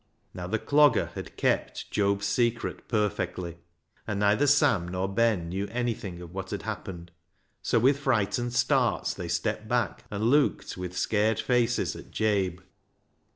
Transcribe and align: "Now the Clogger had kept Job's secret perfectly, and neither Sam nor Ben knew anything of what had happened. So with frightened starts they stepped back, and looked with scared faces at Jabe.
"Now 0.33 0.47
the 0.47 0.57
Clogger 0.57 1.11
had 1.13 1.37
kept 1.37 1.91
Job's 1.91 2.25
secret 2.25 2.87
perfectly, 2.87 3.57
and 4.07 4.19
neither 4.19 4.47
Sam 4.47 4.87
nor 4.87 5.07
Ben 5.07 5.47
knew 5.47 5.67
anything 5.67 6.23
of 6.23 6.33
what 6.33 6.49
had 6.49 6.63
happened. 6.63 7.11
So 7.61 7.77
with 7.77 7.99
frightened 7.99 8.53
starts 8.53 9.13
they 9.13 9.27
stepped 9.27 9.67
back, 9.67 10.03
and 10.09 10.23
looked 10.23 10.75
with 10.75 10.97
scared 10.97 11.39
faces 11.39 11.95
at 11.95 12.09
Jabe. 12.09 12.61